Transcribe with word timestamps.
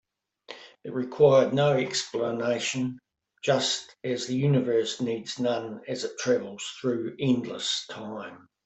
It 0.83 0.95
required 0.95 1.53
no 1.53 1.73
explanation, 1.77 2.97
just 3.43 3.95
as 4.03 4.25
the 4.25 4.33
universe 4.35 4.99
needs 4.99 5.37
none 5.37 5.81
as 5.87 6.03
it 6.05 6.17
travels 6.17 6.65
through 6.81 7.15
endless 7.19 7.85
time. 7.87 8.49